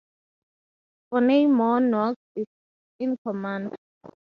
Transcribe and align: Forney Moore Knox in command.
Forney 1.09 1.45
Moore 1.45 1.79
Knox 1.85 2.15
in 2.97 3.15
command. 3.23 3.71